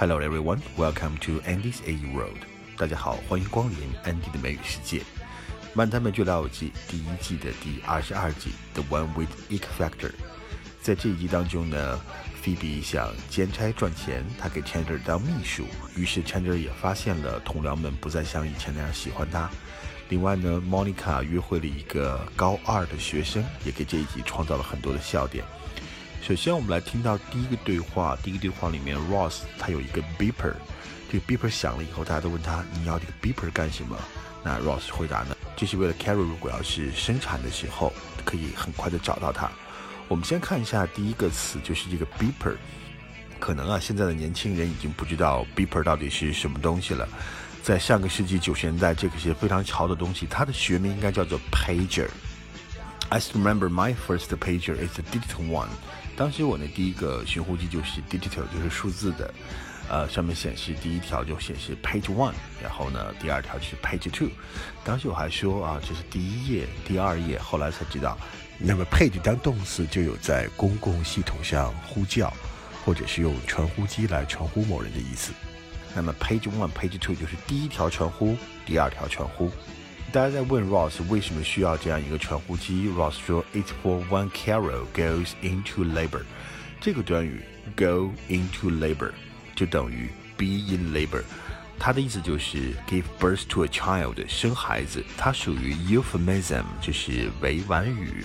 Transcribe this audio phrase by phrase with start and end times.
[0.00, 2.38] Hello everyone, welcome to Andy's A World.
[2.76, 5.02] 大家好，欢迎光临 Andy 的美语世界。
[5.74, 8.50] 漫谈美剧老友记第一季的第二十二集
[8.80, 10.10] 《The One with e c Factor》。
[10.80, 12.00] 在这一集当中呢，
[12.40, 15.64] 菲比想兼差赚钱，她给 Chandler 当秘书，
[15.96, 19.50] 于是 Chandler 也发现了同僚们不再像以前那样喜欢他。
[20.10, 25.44] 另外呢，Monica 约会了一个高二的学生，也给这一集创造了很多的笑点。
[26.22, 28.16] 首先，我们来听到第一个对话。
[28.22, 30.52] 第一个对话里面，Ross 他有一个 beeper，
[31.10, 33.96] 这个 beeper 响了以后，大家都问他你要这个 beeper 干什么？
[34.44, 37.92] 那 Ross 回答呢，这是为了 Carol 如果要是生产的时候，
[38.26, 39.50] 可以很快的找到它。
[40.06, 42.56] 我们先看一下第一个词，就是这个 beeper。
[43.40, 47.08] 可能啊，现在的年轻人已经不知道 beeper 到底是什么东西了。
[47.62, 52.08] 在上个世纪九十年代，这个是非常潮的东西，它的学名应该叫做 pager。
[53.10, 55.68] I still remember my first pager is a digital one。
[56.18, 59.32] 当时我那第一个寻呼机就是 digital，就是数字的，
[59.88, 64.28] 呃，上面显示第一条就显示 page one，然后呢，第二条是 page two。
[64.82, 68.18] 当时我还说啊，这是第一页、第二页，后来才知道，
[68.58, 72.34] 那么 page 当动词就有在公共系统上呼叫，
[72.84, 75.32] 或者是用传呼机来传呼某人的意思。
[75.94, 79.52] 那么 page one、page two 就是第一条传呼，第二条传呼。
[80.10, 86.22] 大家在问 Ross 为什么需要这样一个传呼机？Ross 说，It's for when Carol goes into labor。
[86.80, 87.42] 这个短语
[87.76, 89.10] go into labor
[89.54, 91.22] 就等于 be in labor，
[91.78, 95.04] 它的意思就是 give birth to a child，生孩子。
[95.18, 98.24] 它属于 euphemism，就是委婉语。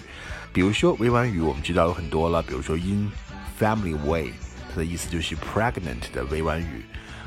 [0.53, 3.11] 比如说委婉语，我们知道有很多了，比如说 in
[3.59, 4.31] family way，
[4.71, 6.85] 它的意思就是 pregnant 的委婉语。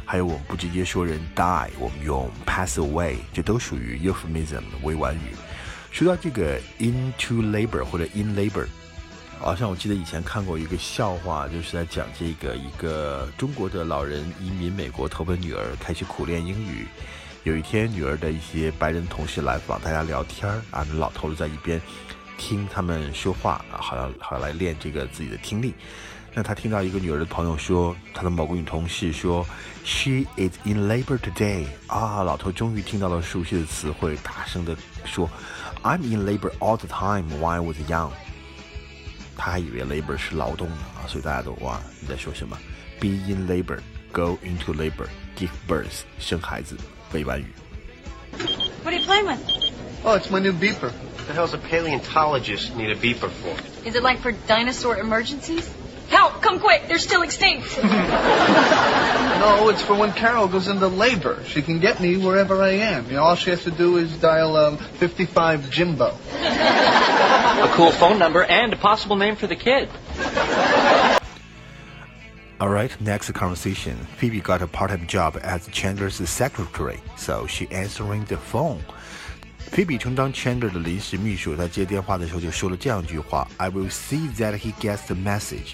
[0.08, 5.34] 还有我们不直接说人 die，我们用 pass away，这都属于 euphemism 委婉语。
[5.90, 8.66] 说到这个 into labor 或者 in labor，
[9.40, 16.86] 好像我记得以前看过一个笑话，就是在讲这个一个中国的老人移民美国投奔女儿，开始苦练英语。
[17.42, 21.80] 有一天，女儿的一些白人同事来访，大家聊天儿啊，那老头子在一边
[22.39, 25.74] 听他们说话啊，好像好来练这个自己的听力。
[26.36, 29.45] 那他听到一个女儿的朋友说，他的某个女同事说，
[29.83, 31.65] She is in labor today。
[31.87, 35.30] 啊，老头终于听到了熟悉的词汇，大声的说，
[35.83, 38.11] I'm in labor all the time while I was young。
[39.36, 42.58] 他还以为 labor 是劳动呢啊，所以大家都哇，你在说什么？
[42.99, 43.80] Be in labor,
[44.11, 46.77] go into labor, give birth，生孩子，
[47.11, 47.48] 委婉语。
[48.83, 49.39] What are you playing with?
[50.04, 50.92] Oh, it's my new beeper.
[50.92, 53.55] What the hell's a paleontologist need a beeper for?
[53.83, 55.65] Is it like for dinosaur emergencies?
[56.45, 56.45] Help!
[56.45, 56.87] Come quick!
[56.87, 57.65] They're still extinct.
[57.82, 61.43] No, it's for when Carol goes into labor.
[61.48, 63.08] She can get me wherever I am.
[63.08, 66.15] You know, all she has to do is dial um, 55 Jimbo.
[66.36, 69.89] A cool phone number and a possible name for the kid.
[72.59, 73.98] All right, next conversation.
[74.17, 78.83] Phoebe got a part-time job as Chandler's secretary, so she answering the phone.
[79.58, 85.73] Phoebe 充当 Chandler 的临时秘书，她接电话的时候就说了这样一句话：“I will see that he gets the message.”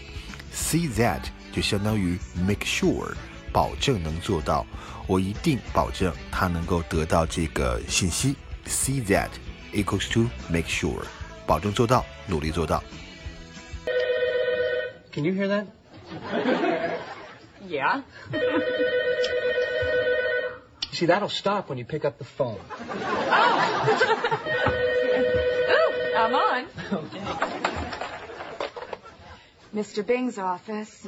[0.53, 1.22] See that
[1.52, 3.13] 就相当于 make sure，
[3.52, 4.66] 保证能做到。
[5.08, 8.35] 我一定保证他能够得到这个信息。
[8.66, 9.30] See that
[9.74, 11.03] equals to make sure，
[11.46, 12.84] 保证做到，努力做到。
[15.13, 15.66] Can you hear that?
[17.68, 18.03] Yeah.
[20.94, 22.59] See, that'll stop when you pick up the phone.
[25.69, 26.66] Ooh, I'm on.
[29.75, 30.06] Mr.
[30.06, 31.06] Bing's office.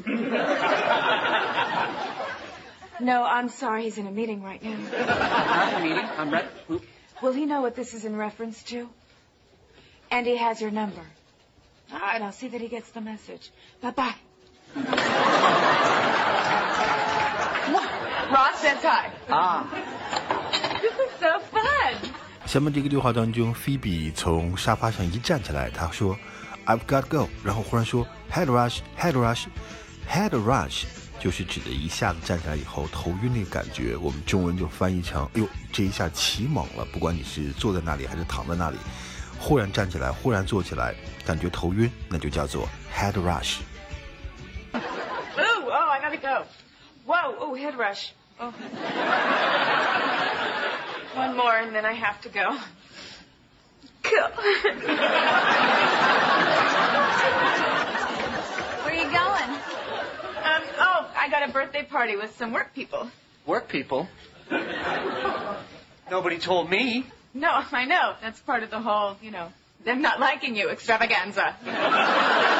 [2.99, 3.83] no, I'm sorry.
[3.83, 4.77] He's in a meeting right now.
[4.77, 6.05] Not a meeting.
[6.17, 6.47] I'm ready.
[7.21, 8.89] Will he know what this is in reference to?
[10.11, 11.01] And he has your number.
[11.93, 13.49] All right, I'll see that he gets the message.
[13.81, 14.15] Bye bye.
[18.31, 19.11] Ross says hi.
[19.29, 19.65] Ah.
[20.81, 21.95] This is so fun.
[22.45, 26.17] 下面这个对话当中，菲比从沙发上一站起来，她说
[26.65, 29.45] ：“I've got to go。”然后忽然说：“Head rush, head rush,
[30.09, 30.85] head rush。”
[31.19, 36.85] 就是指的一下子站起来以后头晕那个感觉，我们中文就翻译成：“哎呦，这一下起猛了！
[36.93, 38.77] 不管你是坐在那里还是躺在那里，
[39.37, 40.95] 忽然站起来，忽然坐起来，
[41.25, 43.57] 感觉头晕，那就叫做 head rush。”
[44.73, 46.45] Ooh, oh, I gotta go.
[47.05, 48.11] Whoa, oh, head rush.
[48.39, 48.53] Oh.
[51.17, 52.55] One more and then I have to go.
[54.14, 54.22] Cool.
[58.82, 59.50] Where are you going?
[60.44, 63.08] Um, oh, I got a birthday party with some work people.
[63.46, 64.08] Work people.
[66.10, 67.06] Nobody told me.
[67.32, 68.14] No, I know.
[68.22, 69.48] That's part of the whole, you know,
[69.84, 71.56] them not liking you extravaganza.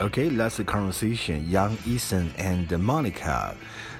[0.00, 1.46] Okay, last conversation.
[1.50, 3.52] Young Ethan and Monica，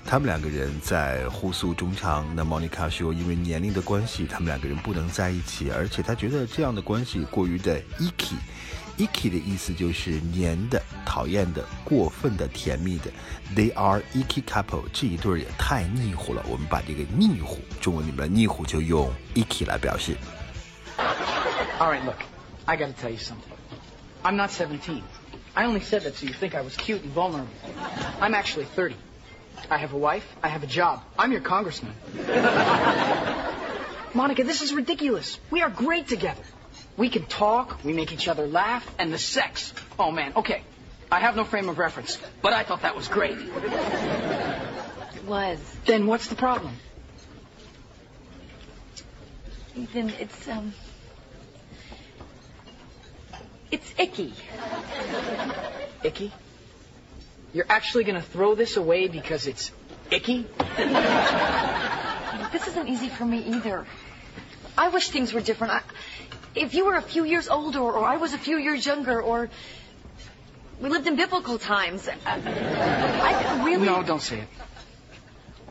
[0.06, 2.26] 他们两个人在互诉衷肠。
[2.34, 8.36] 那 Monica 说，因为年龄的关系，他们两个人不能在一起，而且他觉得这样的关系过于的 icky。
[8.96, 13.10] icky 的意思就是黏的、讨厌的、过分的、甜蜜的。
[13.54, 16.42] They are icky couple，这一对儿也太腻乎了。
[16.48, 20.16] 我们把这个腻乎，中文里面的腻乎就用 icky 来表示。
[21.78, 22.16] All right, look,
[22.64, 23.36] I gotta tell you something.
[24.22, 25.02] I'm not 17.
[25.54, 27.50] I only said that so you think I was cute and vulnerable.
[28.20, 28.94] I'm actually 30.
[29.70, 30.26] I have a wife.
[30.42, 31.02] I have a job.
[31.18, 31.92] I'm your congressman.
[34.14, 35.38] Monica, this is ridiculous.
[35.50, 36.42] We are great together.
[36.96, 39.72] We can talk, we make each other laugh, and the sex.
[39.98, 40.62] Oh man, okay.
[41.10, 43.38] I have no frame of reference, but I thought that was great.
[43.38, 45.58] It was.
[45.84, 46.74] Then what's the problem?
[49.76, 50.74] Ethan, it's, um.
[53.70, 54.32] It's icky.
[56.03, 56.31] Icky?
[57.53, 59.71] You're actually gonna throw this away because it's
[60.11, 60.45] icky?
[62.51, 63.85] This isn't easy for me either.
[64.77, 65.73] I wish things were different.
[65.73, 65.81] I,
[66.53, 69.49] if you were a few years older, or I was a few years younger, or
[70.81, 74.47] we lived in biblical times, I, I really No, don't say it.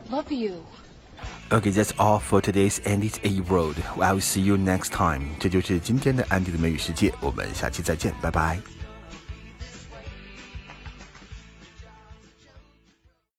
[0.09, 0.65] love you.
[1.51, 3.77] Okay, that's all for today's Andy's A Road.
[4.01, 5.35] I will see you next time.
[5.39, 8.78] 这就是今天的安迪的美语世界，我们下期再见，拜拜。